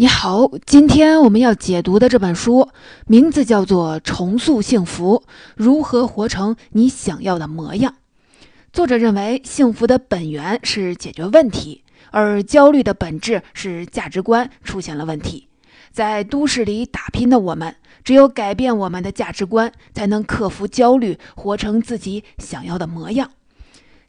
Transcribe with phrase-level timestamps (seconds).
[0.00, 2.68] 你好，今天我们要解读的这本书
[3.08, 5.24] 名字叫做《重塑幸福：
[5.56, 7.92] 如何活成你想要的模样》。
[8.72, 11.82] 作者认为，幸福的本源是解决问题，
[12.12, 15.48] 而焦虑的本质是价值观出现了问题。
[15.90, 17.74] 在都市里打拼的我们，
[18.04, 23.32] 只有改变我们的价值观，才能克服焦虑，活成自己想要的模样。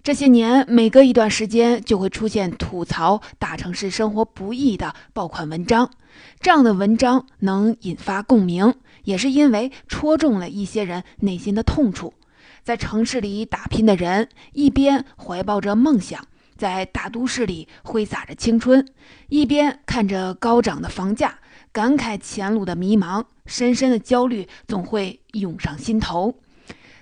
[0.02, 5.92] 这些年，每隔一段时间就会出现吐槽大城市生活不易的爆款文章。
[6.40, 8.74] 这样的文章能引发共鸣，
[9.04, 12.14] 也是因为戳中了一些人内心的痛处。
[12.64, 16.26] 在城市里打拼的人，一边怀抱着梦想，
[16.56, 18.88] 在大都市里挥洒着青春，
[19.28, 21.40] 一边看着高涨的房价，
[21.74, 26.36] 感慨前路的迷茫，深深的焦虑总会涌上心头。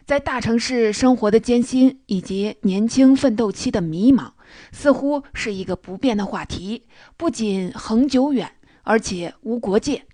[0.07, 4.31] 在大城市生活的艰辛以及年轻奋斗期的迷茫，
[4.71, 6.84] 似乎是一个不变的话题，
[7.17, 8.49] 不仅恒久远，
[8.84, 10.05] 而且无国界。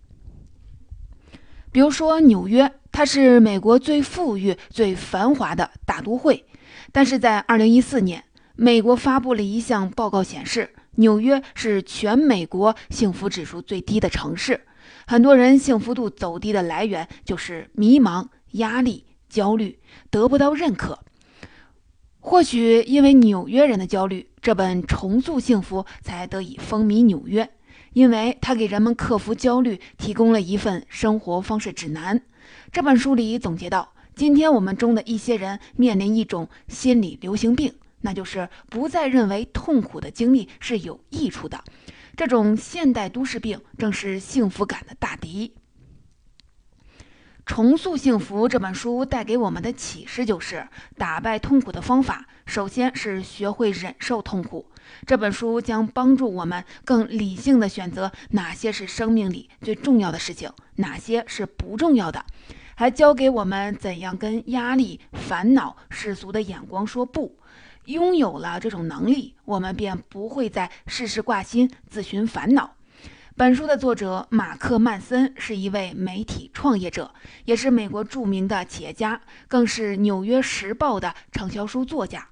[1.71, 6.43] 比如说纽约，它是美国最富裕、最繁华的大都会，
[6.91, 8.23] 但是在2014年，
[8.55, 14.61] 美国发布了一项报告，显示纽约是全美国幸福指数最低的城市。
[15.05, 19.05] 很多人幸福度走低的来源就是迷茫、压力。
[19.33, 19.79] 焦虑
[20.11, 20.99] 得不到认可，
[22.19, 27.49] 或许因为纽约人的焦虑，这本《重塑幸福》才得以风靡纽约，
[27.93, 32.21] 因为它给人们克服焦虑提供了一份生活方式指南。
[32.71, 41.63] 这本书里总结到，今天我们中的一些人面临一种心理流行病，那就是不再认为痛苦的经历是有益处的。
[42.15, 45.55] 这种现代都市病正是幸福感的大敌。
[47.45, 50.65] 重塑幸福这本书带给我们的启示就是，
[50.97, 54.65] 打败痛苦的方法，首先是学会忍受痛苦。
[55.05, 62.25] 这本书将帮助我们更理性的选择哪些是生命里最重要的事情，哪些是不重要的，
[62.75, 67.37] 还教给我们怎样跟压力、烦恼、世俗的眼光说不。
[67.85, 72.75] 拥有了这种能力，我们便不会再事事挂心、自寻烦恼。
[73.35, 77.11] 本书的作者马克·曼森是一位媒体创业者，
[77.45, 82.29] 也是美国著名的企业家，更是《纽约时报》的畅销书作家。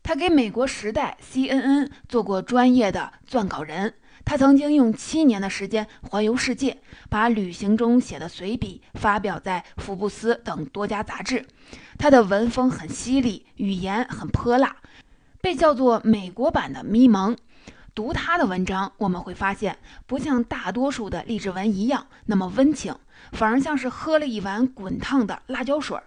[0.00, 1.18] 他给美国《时代》、
[1.50, 3.94] CNN 做过专业的撰稿人。
[4.24, 6.78] 他曾经用七年的时间环游世界，
[7.10, 11.44] 把旅行中写的随笔发表在《福布斯》等多家杂志。
[11.98, 14.76] 他的文风很犀利，语言很泼辣，
[15.40, 17.36] 被叫做“美国版的咪蒙”。
[17.98, 19.76] 读他的文章，我们会发现，
[20.06, 22.94] 不像大多数的励志文一样那么温情，
[23.32, 25.98] 反而像是喝了一碗滚烫的辣椒水。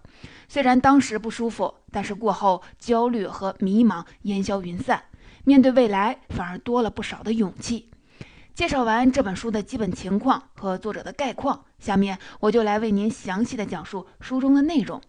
[0.48, 5.04] 虽然当时不舒服，但是过后焦虑和迷茫烟消云散，
[5.44, 7.90] 面对未来反而多了不少的勇气。
[8.56, 15.02] 介绍完这本书的基本情况和作者的概况，下面我就来为您详细的讲述书中的内容。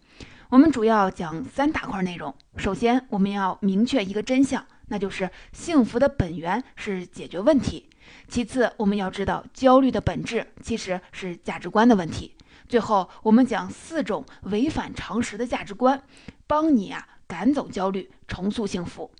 [0.49, 2.35] 我们主要讲三大块内容。
[2.57, 4.65] 首先，我们要明确一个真相。
[4.87, 7.89] 那就是幸福的本源是解决问题。
[8.27, 12.35] 其次，我们要知道焦虑的本质其实是价值观的问题。
[12.67, 16.01] 最后，我们讲四种违反常识的价值观，
[16.47, 19.11] 帮你啊赶走焦虑，重塑幸福。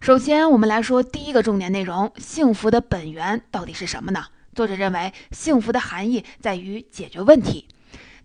[0.00, 4.26] 首先，我们来说第一个重点内容：幸福的本源到底是什么呢？
[4.54, 7.68] 作者认为，幸福的含义在于解决问题。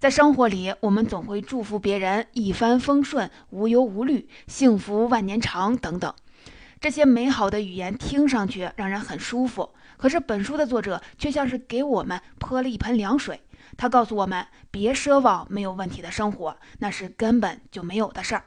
[0.04, 6.14] 在生活里，我们总会祝福别人一帆风顺、无忧无虑、幸福万年长等等。
[6.82, 13.40] 这些美好的语言听上去让人很舒服，可是本书的作者却像是给我们泼了一盆凉水。
[13.78, 18.44] 他告诉我们，别奢望没有问题的生活，那是根本就没有的事儿。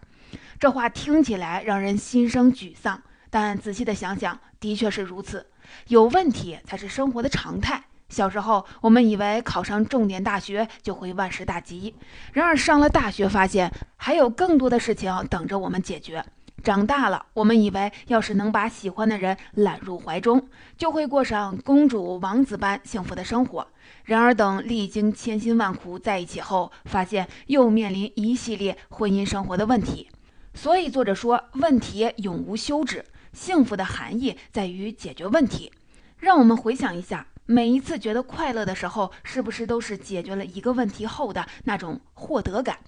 [0.60, 5.46] 这话听起来让人心生沮丧，但仔细的想想，的确是如此。
[5.88, 7.84] 有问题才是生活的常态。
[8.08, 11.94] 小时候，我们以为考上重点大学就会万事大吉，
[12.32, 16.24] 然而上了大学，发现还有更多的事情等着我们解决。
[16.62, 23.66] 长大了，我们以为要是能把喜欢的人揽入怀中，就会过上公主王子般幸福的生活。
[24.04, 30.09] 然而，等历经千辛万苦在一起后，发现又面临一系列婚姻生活的问题。
[30.54, 35.72] 所以，作者说，问题永无休止，幸福的含义在于解决问题。
[36.18, 37.26] 让我们回想一下。
[37.48, 42.78] 每一次觉得快乐的时候，是不是都是解决了一个问题后的那种获得感？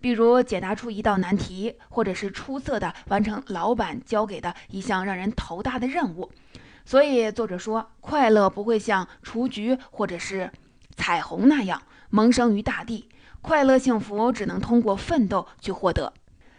[0.00, 6.30] 比如解答出一道难题，或者是出色的完成老板交给的一项让人头大的任务。
[6.86, 10.50] 所以作者说，快乐不会像雏菊或者是
[10.96, 13.10] 彩虹那样萌生于大地，
[13.42, 16.14] 快乐幸福只能通过奋斗去获得。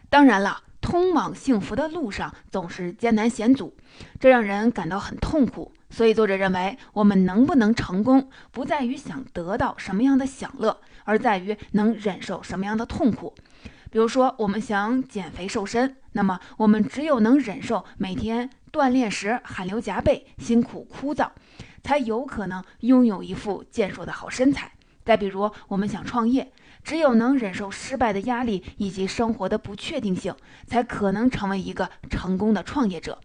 [0.07, 3.75] 当然了，通往幸福的路上总是艰难险阻，
[4.19, 5.72] 这让人感到很痛苦。
[5.89, 13.33] 所以，作者认为，我们能不能成功，不在于想得到什么样的享乐，而在于能忍受什么样的痛苦。
[13.91, 21.27] 比如说，我们想减肥瘦身，那么我们只有能忍受每天锻炼时汗流浃背、辛苦枯燥，
[21.83, 24.71] 才有可能拥有一副健硕的好身材。
[25.03, 26.51] 再比如，我们想创业，
[26.83, 30.36] 只有能忍受失败的压力以及生活的不确定性，
[30.68, 33.19] 才可能成为一个成功的创业者。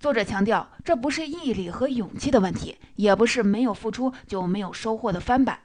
[0.00, 5.58] 作者强调，这不是毅力和勇气的问题，也不是没有付出就没有收获的翻版，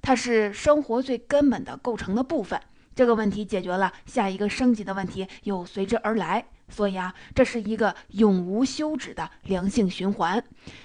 [0.00, 2.60] 它是生活最根本的构成的部分。
[2.94, 6.44] 这个问题解决了，下一个升级的问题又随之而来。
[6.68, 10.44] 所以啊，这是一个永无休止的良性循环。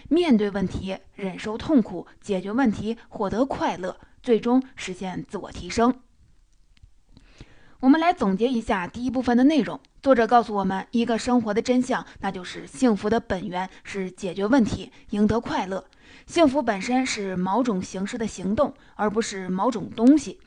[0.10, 5.94] 面对问题，忍受痛苦，解决问题，获得快乐，最终实现自我提升。
[7.86, 9.80] 我们来总结一下第一部分的内容。
[10.02, 15.86] 作者告诉我们一个生活的真相，那就是幸福的本源是解决问题，赢得快乐。
[16.26, 20.40] 幸福本身是某种形式的行动，而不是某种东西。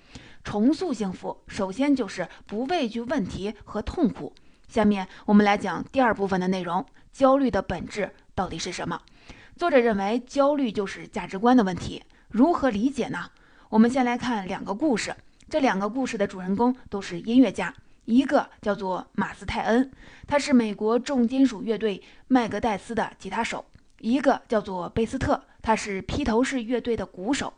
[0.43, 4.35] 重塑幸福，首先就是不畏惧问题和痛苦。
[4.67, 9.01] 下面我们来讲第二部分的内容：焦虑的本质到底是什么？
[9.55, 12.03] 作者认为，焦虑就是价值观的问题。
[12.31, 13.31] 如何理解呢？
[13.69, 15.15] 我们先来看两个故事。
[15.51, 17.75] 这两个故事的主人公都是音乐家，
[18.05, 19.91] 一个叫做马斯泰恩，
[20.27, 23.65] 他是美国重金属乐队麦格戴斯的吉他手；
[24.01, 27.55] 一个叫做贝斯特，他是披头士乐队的鼓手。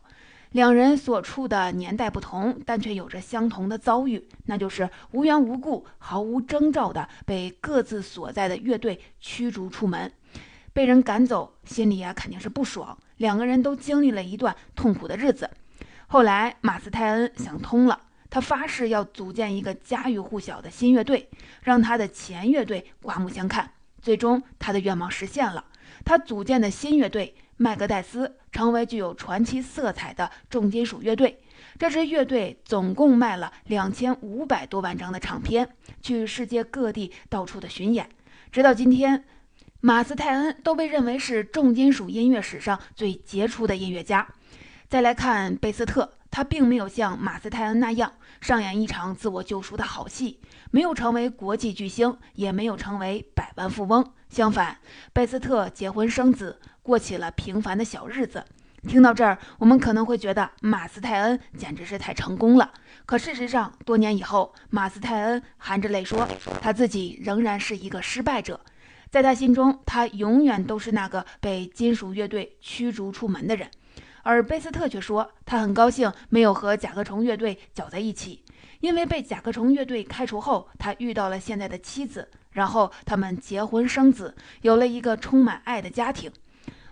[0.51, 10.09] 两人所处的年代不同，但却有着相同的遭遇，那就是无缘无故、毫无征兆的被各自所在的乐队驱逐出门，
[10.71, 12.97] 被人赶走，心里啊肯定是不爽。
[13.17, 15.49] 两个人都经历了一段痛苦的日子。
[16.11, 17.97] 后来，马斯泰恩想通了，
[18.29, 21.29] 他发誓要组建一个家喻户晓的新乐队，
[21.63, 23.71] 让他的前乐队刮目相看。
[24.01, 25.63] 最终，他的愿望实现了，
[26.03, 31.39] 他组建的新乐队麦格戴斯成为具有传奇色彩的重金属乐队。
[31.79, 35.69] 这支乐队总共卖了两千五百多万张的唱片，
[36.01, 38.09] 去世界各地到处的巡演。
[38.51, 39.23] 直到今天，
[39.79, 44.27] 马斯泰恩都被认为是重金属音乐史上最杰出的音乐家。
[44.91, 48.11] 再来看贝斯特，他并没有像马斯泰恩那样
[48.41, 54.05] 上演一场自我救赎的好戏，没有成为国际巨星，也没有成为百万富翁。
[54.27, 54.79] 相反，
[55.13, 58.43] 贝斯特结婚生子，过起了平凡的小日子。
[58.85, 62.73] 听到这儿，我们可能会觉得马斯泰恩简直是太成功了。
[63.05, 66.27] 可事实上，多年以后，马斯泰恩含着泪说，
[66.61, 68.59] 他自己仍然是一个失败者。
[69.09, 73.71] 在他心中，他永远都是那个被金属乐队驱逐出门的人。
[74.23, 78.43] 而贝斯特却说，他很高兴没有和甲壳虫乐队搅在一起，
[78.79, 86.31] 因为被甲壳虫乐队开除后，他遇到了现在的妻子，然后他们结婚生子，有了一个充满爱的家庭。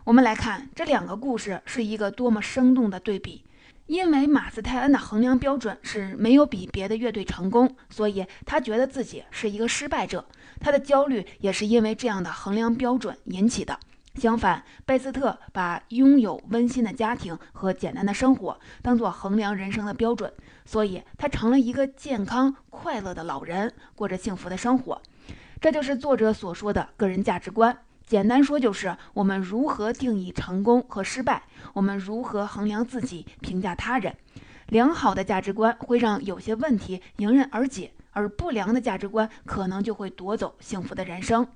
[0.04, 3.44] 我们来看这两个故事是一个多么生动的对比。
[3.86, 10.24] 因为马斯泰恩的衡量标准是没有比别的乐队成功，所以他觉得自己是一个失败者。
[10.60, 13.80] 他的焦虑也是因为这样的衡量标准引起的。
[14.15, 20.33] 相反，贝斯特把拥有温馨的家庭和简单的生活当做衡量人生的标准，
[20.65, 25.01] 所以他成了一个健康快乐的老人，过着幸福的生活。
[25.61, 27.77] 这就是作者所说的个人价值观。
[28.06, 34.16] 简单说，就是我们如何定义成功和失败，我们如何衡量自己、评价他人。
[34.68, 41.47] 良好的价值观会让有些问题迎刃而解，而不良的价值观可能就会夺走幸福的人生。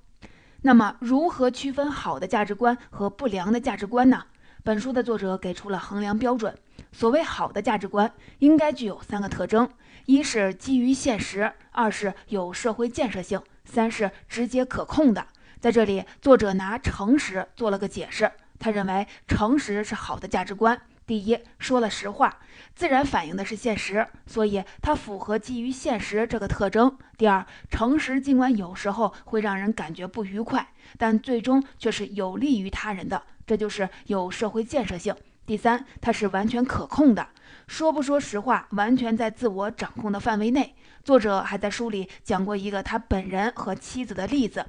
[0.65, 4.23] 那么，如何区分好的价值观和不良的价值观呢？
[4.63, 6.57] 本书的作者给出了衡量标准。
[6.93, 9.69] 所谓好的价值观，应该具有三个特征：
[10.05, 15.27] 一是基于现实，二是有社会建设性，三是直接可控的。
[15.59, 18.31] 在这里，作者拿诚实做了个解释。
[18.57, 20.81] 他认为，诚实是好的价值观。
[21.05, 22.39] 第一，说了实话，
[22.73, 26.97] 自然反映的是现实，所以它符合基于现实这个特征。
[27.17, 30.65] 第二，诚实尽管有时候会让人感觉不愉快，
[30.97, 35.13] 但最终却是有利于他人的，这就是有社会建设性。
[35.45, 37.27] 第三，它是完全可控的，
[37.67, 40.73] 说不说实话完全在自我掌控的范围内。
[41.03, 44.65] 作者还在书里讲过一个他本人和妻子的例子。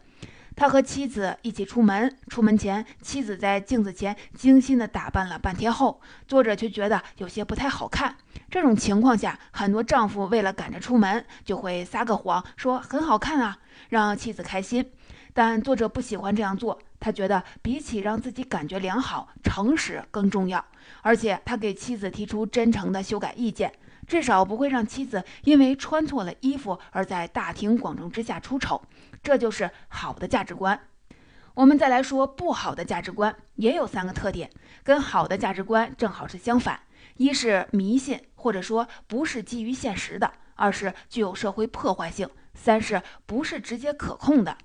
[0.56, 8.16] 他和妻子一起出门，出门前，妻子在镜子前精心地打扮了半天后，作者却觉得有些不太好看。
[8.48, 13.58] 这种情况下，很多丈夫为了赶着出门，就会撒个谎说很好看啊，
[13.88, 14.88] 让妻子开心。
[15.32, 20.64] 但作者不喜欢这样做，他觉得比起让自己感觉良好，诚实更重要。
[21.02, 23.72] 而且他给妻子提出真诚的修改意见。
[24.06, 28.80] 至少不会让妻子因为穿错了衣服而在大庭广众之下出丑，
[29.24, 30.78] 这就是好的价值观。
[31.54, 34.50] 我们再来说不好的价值观，也有三个特点，
[34.82, 36.78] 跟好的价值观正好是相反：
[37.16, 44.58] 一是迷信，或者说不是基于现实的；二是具有社会破坏性；三是不是直接可控的。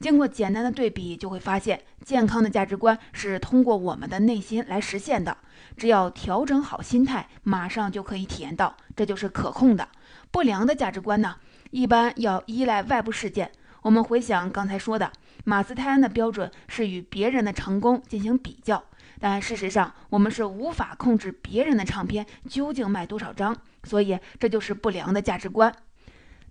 [0.00, 5.38] 经过简单的对比，就会发现，健康的价值观是通过我们的内心来实现的。
[5.76, 9.88] 只要调整好心态，马上就可以体验到，这就是可控的。
[10.32, 11.36] 不良的价值观呢，
[11.70, 13.52] 一般要依赖外部事件。
[13.82, 15.12] 我们回想刚才说的，
[15.44, 18.82] 马斯泰恩的标准是与别人的成功进行比较，
[19.18, 25.74] 但事实上，我们是无法控制别人的唱片究竟卖多少张，所以这就是不良的价值观。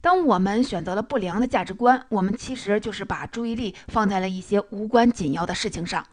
[0.02, 6.04] 当我们选择了不良的价值观，我们其实就是把注意力放在了一些无关紧要的事情上，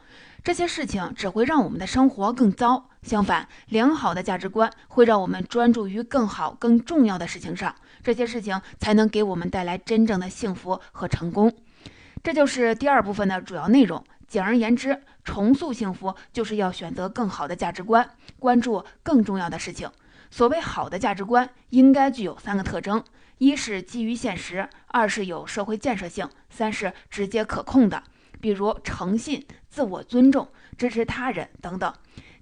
[0.45, 2.91] 这些事情只会让我们的生活更糟。
[3.03, 11.51] 相反，良好的价值观会让我们专注于更好、更重要的事情上，这些事情才能给我们带来真正的幸福和成功。
[12.23, 14.05] 这就是第二部分的主要内容。
[14.27, 18.07] 简而言之，重塑幸福就是要选择更好的价值观，
[18.39, 19.91] 关注更重要的事情。
[20.31, 23.03] 所谓好的价值观，应该具有三个特征。
[23.39, 28.03] 一是基于现实，二是有社会建设性，三是直接可控的，
[28.41, 31.93] 比如诚信、自我尊重、支持他人等等。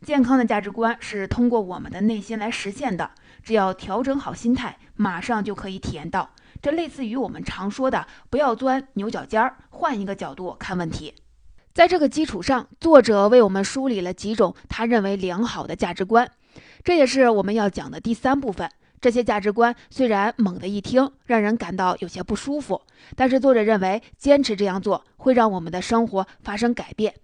[0.02, 3.10] 健康的价值观是通过我们的内心来实现的，
[3.42, 6.30] 只要调整好心态，马上就可以体验到。
[6.62, 11.14] 这类似于我们常说的“不要钻牛角尖儿”，换一个角度看问题。
[11.74, 16.30] 在这个基础上，作者为我们梳理了几种他认为良好的价值观，
[16.82, 18.70] 这也是我们要讲的第三部分。
[19.06, 22.82] 这些价值观虽然猛地一听让人感到有些不舒服，
[23.14, 27.14] 但是作者认为坚持这样做会让我们的生活发生改变。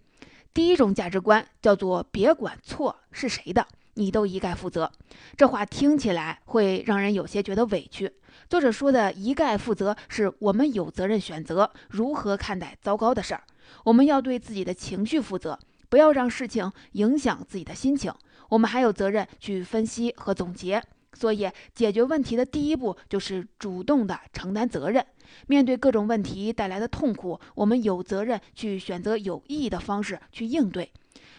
[0.54, 4.92] 第一种价值观叫做“别管错是谁的，你都一概负责”。
[5.36, 8.12] 这话听起来会让人有些觉得委屈。
[8.48, 13.42] 作者说的一概负责，是我们有责任选择如何看待糟糕的事儿。
[13.82, 15.58] 我们要对自己的情绪负责，
[15.88, 18.14] 不要让事情影响自己的心情。
[18.50, 20.80] 我们还有责任去分析和总结。
[21.14, 25.04] 所以，解决问题的第一步就是主动的承担责任。
[25.47, 30.90] 面对各种问题带来的痛苦，我们有责任去选择有意义的方式去应对。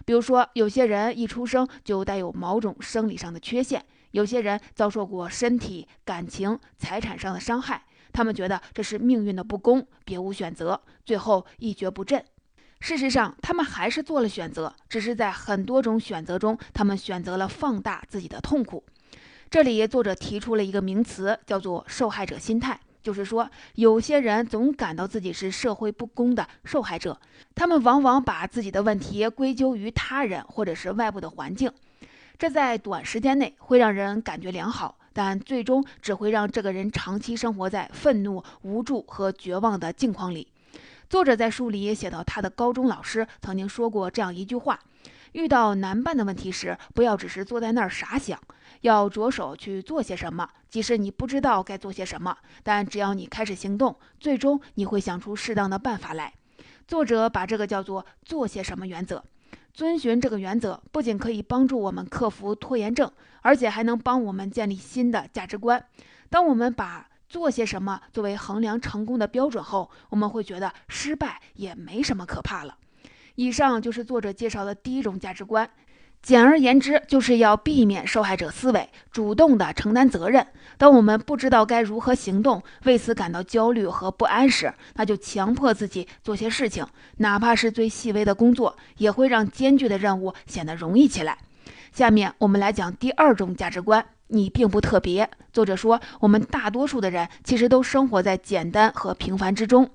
[0.06, 12.24] 比如说，有些人一出生就带有某种生理上的缺陷，有些人遭受过身体、感情、财产上的伤害，他们觉得这是命运的不公，别无选择，最后一蹶不振。
[12.80, 18.84] 事实上，他们还是做了选择，只是在很多种选择中，他们选择了放大自己的痛苦。
[19.54, 27.16] 这里作者提出了一个名词，叫做“受害者心态”，就是说，有些人总感到自己是社会不公的受害者，
[27.54, 31.72] 他们往往把自己的问题归咎于他人或者是外部的环境，
[32.40, 40.48] 这在短时间内会让人感觉良好，但最终只会让这个人长期生活在愤怒、无助和绝望的境况里。
[41.08, 44.80] 作者在书里也写到，他的高中老师曾经说过这样一句话。
[45.34, 48.40] 遇到难办的问题时，不要只是坐在那儿傻想，
[48.82, 50.50] 要着手去做些什么。
[50.70, 56.34] 即使你不知道该做些什么，但只要你开始行动，最终你会想出适当的办法来。
[56.88, 59.24] 作者把这个叫做“做些什么”原则。
[59.74, 63.12] 遵循这个原则，不仅可以帮助我们克服拖延症，
[63.42, 65.84] 而且还能帮我们建立新的价值观。
[66.30, 72.78] 当我们把做些什么作为衡量成功的标准后，我们会觉得失败也没什么可怕了。
[73.36, 75.70] 以上就是作者介绍的第一种价值观，
[76.22, 80.46] 简而言之，就是要避免受害者思维，主动的承担责任。
[80.78, 86.86] 当我们不知道该如何行动，为此感到焦虑和不安时，那就强迫自己做些事情，
[87.18, 91.38] 哪怕是最细微的工作，也会让艰巨的任务显得容易起来。
[91.92, 95.30] 下面我们来讲第二种价值观：你并不特别。
[95.52, 99.90] 作者说，我们大多数的人其实都生活在简单和平凡之中。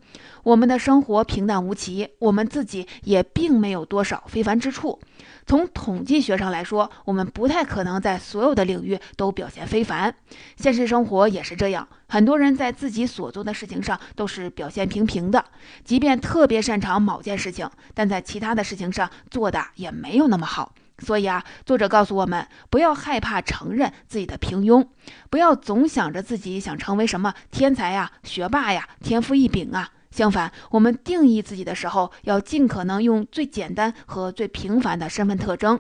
[0.45, 4.99] 我们的生活平淡无奇，我们自己也并没有多少非凡之处。
[5.47, 10.15] 从统计学上来说，我们不太可能在所有的领域都表现非凡。
[10.57, 15.45] 现实生活也是这样，很多人在自己所做的事情上都是表现平平的，
[15.85, 20.73] 即便特别擅长某件事情，但在其他的事情上做的也没有那么好。
[20.99, 24.87] 所以啊，作者告诉我们，不要害怕承认自己的平庸，
[25.31, 29.91] 不要总想着自己想成为什么天才呀、学霸呀、天赋异禀啊。
[30.11, 35.79] 相反，我们定义自己的时候，要尽可能用最简单和最平凡的身份特征。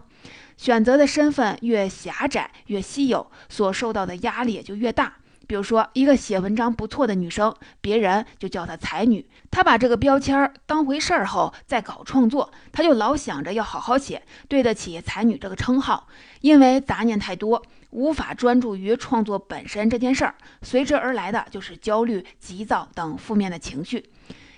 [0.56, 5.14] 选择的身份越狭窄、越稀有，所受到的压力也就越大。
[5.49, 9.26] 比如说，一个写文章不错的女生，别人就叫她才女。
[9.50, 16.07] 她把这个标签当回事儿后，再搞创作，她就老想着要好好写，对得起才女这个称号。
[16.43, 24.11] 因为杂念太多，无法专注于创作本身这件事儿，随之而来的就是焦虑、急躁等负面的情绪。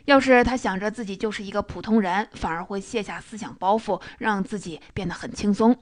[0.06, 5.78] 要是她想着自己就是一个普通人，反而会卸下思想包袱，让自己变得很轻松。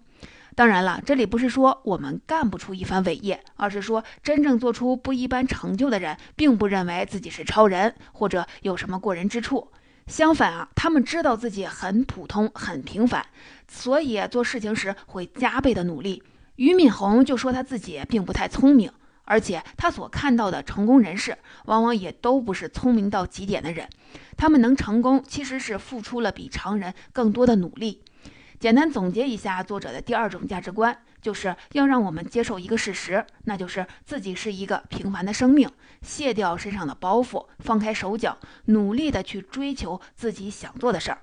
[0.58, 9.70] 当然了，这里不是说我们干不出一番伟业，而是说真正做出不一般成就的人，并不认为自己是超人或者有什么过人之处。
[10.08, 13.24] 相反啊，他们知道自己很普通、很平凡，
[13.68, 16.24] 所以做事情时会加倍的努力。
[16.56, 18.90] 俞敏洪就说他自己并不太聪明，
[19.26, 23.88] 而且他所看到的成功人士，往往也都不是聪明到极点的人。
[24.36, 28.02] 他们能成功，其实是付出了比常人更多的努力。
[28.58, 35.70] 简单总结一下，作者的第二种价值观，就是要让我们接受一个事实，那就是自己是一个平凡的生命，
[36.02, 41.18] 卸掉身上的包袱，放开手脚，努力的去追求自己想做的事儿。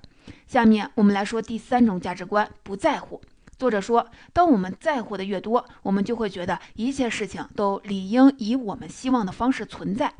[0.47, 3.21] 下面我们来说第三种价值观，不在乎。
[3.57, 10.13] 作者说，当我们在乎的越多，我们就会觉得一切事情都理应以我们希望的方式存在，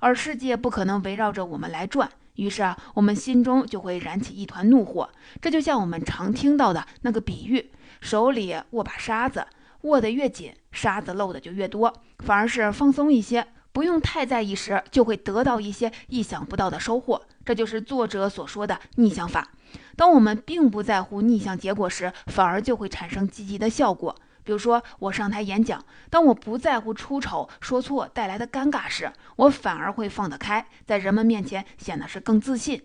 [0.00, 2.10] 而世界不可能围绕着我们来转。
[2.36, 5.08] 于是啊，我们心中就会燃起一团怒火。
[5.40, 9.46] 这就像我们常听到的那个比喻：手里握把沙子，
[9.82, 17.22] 握得越紧，沙子漏的就越多；反而是放松一些，不用太在意时，就会得到一些意想不到的收获。
[17.44, 19.52] 这就是作者所说的逆向法。
[19.96, 24.14] 当我们并不在乎逆向结果时，反而就会产生积极的效果。
[24.46, 32.80] 比如说，我上台演讲，当我不在乎出丑、说错带来的尴尬时，我反而会放得开，在人们面前显得是更自信。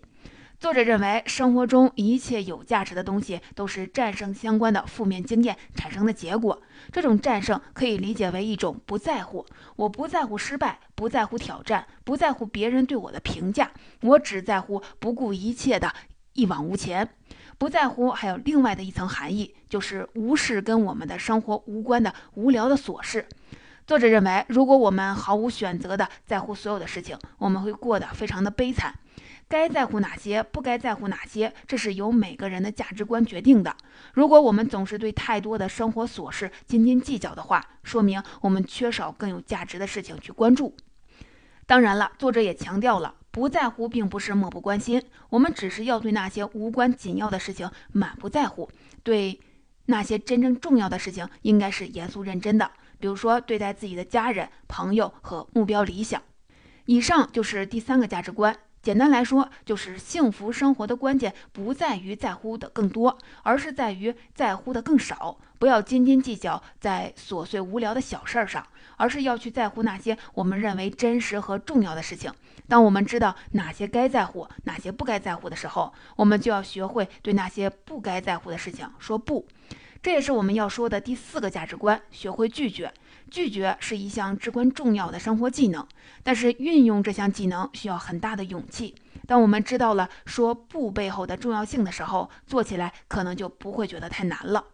[0.58, 6.60] 作者认为，生活中一切有价值的东西都是战胜相关的负面经验产生的结果。
[6.90, 13.70] 这种战胜可以理解为一种不在乎，我不在乎失败，不在乎挑战，不在乎别人对我的评价，
[14.02, 15.92] 我只在乎不顾一切的
[16.32, 17.08] 一往无前。
[17.62, 23.24] 不在乎，还有另外的一层含义，就是无视跟我们的生活无关的无聊的琐事。
[23.86, 28.92] 作者认为，如果我们毫无选择的在乎所有的事情，我们会过得非常的悲惨。
[29.46, 33.76] 该在乎哪些，不该在乎哪些，这是由每个人的价值观决定的。
[34.14, 40.74] 如果我们总是对太多的生活琐事斤斤计较的话，说明我们缺少更有价值的事情去关注。
[41.66, 43.14] 当然了，作者也强调了。
[43.30, 48.68] 不在乎并不是漠不关心，我们只是要对那些无关紧要的事情满不在乎，
[49.02, 49.40] 对
[49.86, 52.70] 那些真正重要的事情应该是严肃认真的。
[52.98, 56.20] 比如说，对待自己的家人、朋友和目标理想。
[56.84, 58.54] 以上就是第三个价值观。
[58.82, 65.38] 简单来说，就是幸福生活的关键不在于在乎的更多，而是在于在乎的更少。
[65.62, 72.32] 不要斤斤计较在琐碎无聊的小事儿上，而是要去在乎那些我们认为真实和重要的事情。
[72.66, 79.46] 当我们知道哪些该在乎，哪些不该在乎的时候，我们就要学会对那些不该在乎的事情说不。
[80.02, 82.92] 这也是我们要说的第四个价值观：学会拒绝。
[83.30, 85.86] 拒绝是一项至关重要的生活技能，
[86.24, 88.96] 但是运用这项技能需要很大的勇气。
[89.28, 94.64] 当我们知道了说不背后的重要性的时候，做起来可能就不会觉得太难了。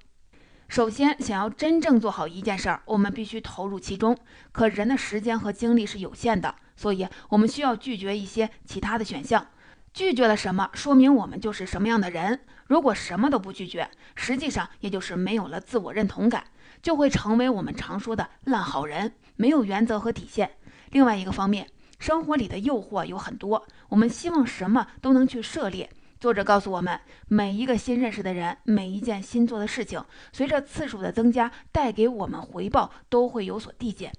[0.69, 4.15] 首先，想要真正做好一件事儿，我们必须投入其中。
[4.53, 9.47] 可人的时间和精力是有限的，所以我们需要拒绝一些其他的选项。
[9.95, 12.41] 拒绝了什么，说明我们就是什么样的人。
[12.67, 16.45] 如果什么都不拒绝，实际上也就是没有了自我认同感。
[16.83, 20.51] 就会成为我们常说的烂好人，没有原则和底线。
[20.91, 21.67] 另外一个方面，
[21.99, 25.89] 生活里的诱惑有很多，我们希望什么都能去涉猎。
[26.21, 34.13] 作者告诉我们，每一个新认识的人，每一件新做的事情，随着次数的增加，带给我们回报都会有所递减。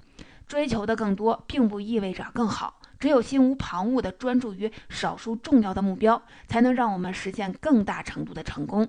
[0.48, 2.80] 追求的更多，并不意味着更好。
[3.00, 8.88] 只有心无旁骛地专注于少数重要的目标，才能让我们实现更大程度的成功。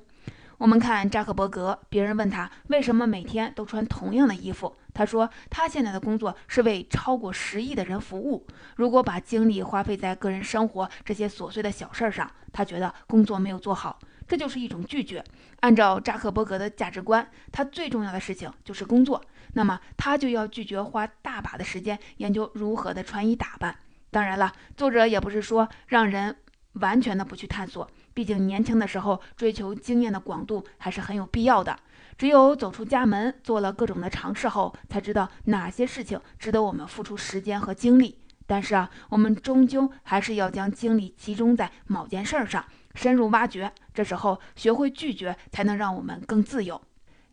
[0.61, 8.47] 我们看扎克伯格，别人问他为什么每天都穿同样的衣服，他说他现在的工作是为超过十亿的人服务。
[8.77, 15.25] 如果把精力花费在个人生活这些琐碎的小事儿上，他觉得工作没有做好，这就是一种拒绝。
[15.61, 23.75] 按照扎克伯格的价值观，他最重要的事情就是工作，那么他就要拒绝花大把的时间研究如何的穿衣打扮。
[24.11, 26.37] 当然了，作者也不是说让人
[26.75, 27.91] 完全的不去探索。
[28.13, 31.77] 毕竟年轻的时候追求经验的广度还是很有必要的。
[32.19, 38.19] 只有走出家门，做了各种的尝试后，才知道哪些事情值得我们付出时间和精力。
[38.47, 43.73] 但是啊，我们终究还是要将精力集中在某件事上，深入挖掘。
[43.95, 46.83] 这时候学会拒绝，才能让我们更自由，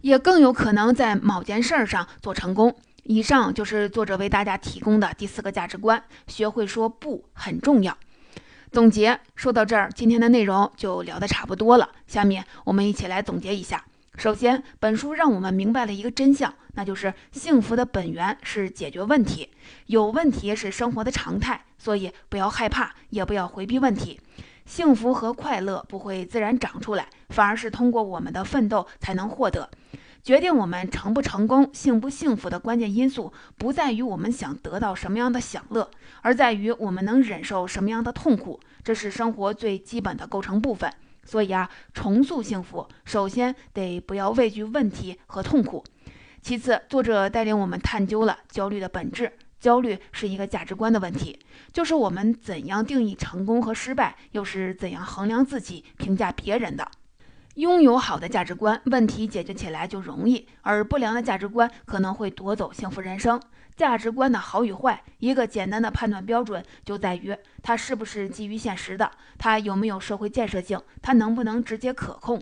[0.01, 2.73] 也更有可能在某件事上做成功。
[3.03, 7.97] 以上就是作者为大家提供的第四个价值观：学会说不很重要。
[8.71, 11.89] 总结说到这儿，今天的内容就聊得差不多了。
[12.05, 13.83] 下面我们一起来总结一下：
[14.17, 19.49] 首先，本书让我们明白了一个真相，那就是幸福的本源是解决问题，
[19.87, 24.19] 有问题是生活的常态，所以不要害怕，也不要回避问题。
[24.65, 29.69] 幸福和快乐不会自然长出来，反而是通过我们的奋斗才能获得。
[30.27, 35.89] 决定我们成不成功、幸不幸福的关键因素，不在于我们想得到什么样的享乐，
[36.21, 38.59] 而在于我们能忍受什么样的痛苦。
[38.83, 40.91] 这是生活最基本的构成部分。
[41.23, 45.81] 所以啊，重塑幸福，首先得不要畏惧问题和痛苦。
[46.41, 49.31] 其次，作者带领我们探究了焦虑的本质。
[49.61, 51.39] 焦虑是一个价值观的问题，
[51.71, 56.85] 就是我们怎样定义成功和失败，又是怎样衡量自己、评价别人的。
[57.57, 63.41] 拥有好的价值观，问题解决起来就容易；而不良的价值观可能会夺走幸福人生。
[63.75, 72.39] 价值观的好与坏，一个简单的判断标准就在于它是不是基于现实的，它有没有社会建设性，它能不能直接可控。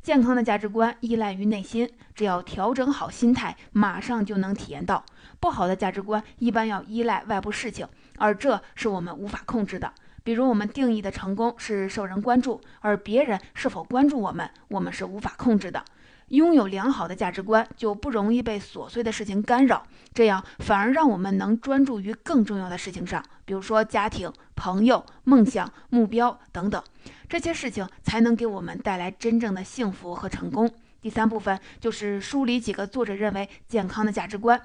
[0.00, 5.04] 健康的价值观依赖于内心，只要调整好心态，马上就能体验到。
[5.40, 9.92] 不好的价值观一般要依赖外部事情，而这是我们无法控制的。
[10.24, 15.84] 比如，我们定义的成功是受人关注，而别人是否关注我们，我们是无法控制的。
[16.28, 26.82] 拥有良好的价值观，就不容易被琐碎的事情干扰，这样反而让我们能专注于更重要的事情上，比如说家庭、朋友、梦想、目标等等，
[27.28, 30.70] 这些事情才能给我们带来真正的幸福和成功。
[31.02, 34.58] 第三部分就是梳理几个作者认为健康的价值观。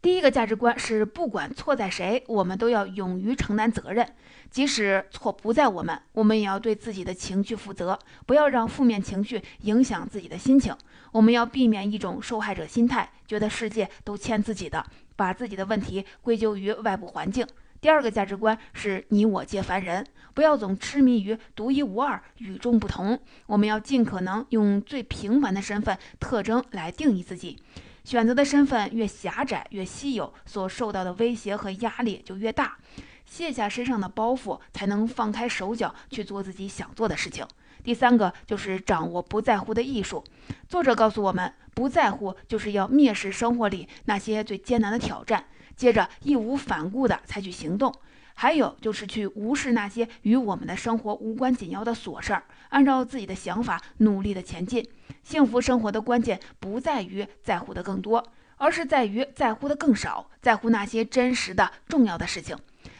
[0.00, 4.06] 第一个价值观是，不管错在谁，我们都要勇于承担责任，
[4.48, 10.74] 即使错不在我们，我们也要对自己的情绪负责，不要让负面情绪影响自己的心情。
[11.10, 17.44] 我们要避免一种受害者心态，觉得世界都欠自己的，把自己的问题归咎于外部环境。
[17.80, 23.18] 第二个价值观是你我皆凡人，不要总痴迷于独一无二、与众不同。
[23.46, 27.58] 我们要尽可能用最平凡的身份特征来定义自己。
[28.08, 32.78] 选择的身份越狭窄越稀有，所受到的威胁和压力就越大。
[33.26, 37.46] 卸下身上的包袱，才能放开手脚去做自己想做的事情。
[37.84, 40.24] 第三个就是掌握不在乎的艺术。
[40.66, 45.44] 作者告诉我们，不在乎就是要蔑视生活里那些最艰难的挑战，
[45.76, 47.94] 接着义无反顾地采取行动。
[48.40, 54.88] 还有就是去无视那些与我们的生活无关紧要的琐事儿，按照自己的想法努力的前进。
[55.24, 58.24] 幸福生活的关键不在于在乎的更多，
[58.56, 62.56] 而是在于在乎的更少，在乎那些真实的重要的事情。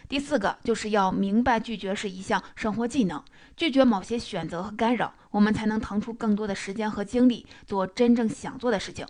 [0.09, 3.23] 第四个就是要明白拒绝是一项生活技能，
[3.57, 9.07] 拒绝某些选择和干扰，我们才能腾出更多的时间和精力做真正想做的事情。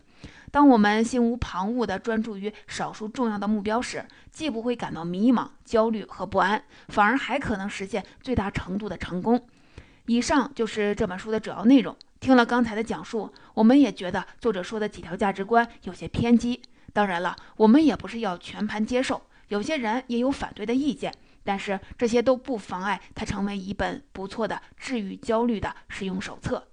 [0.50, 9.46] 当我们心无旁骛地专注于少数重要的目标时，既不会感到迷茫、焦虑和不安，反而还可能实现最大程度的成功。
[10.06, 11.94] 以上就是这本书的主要内容。
[12.20, 16.60] 听了刚才的讲述，我们也觉得作者说的几条价值观有些偏激。
[16.92, 21.12] 当然了，我们也不是要全盘接受，有些人也有反对的意见。
[21.44, 26.66] 但是这些都不妨碍它成为一本不错的治愈焦虑的实用手册。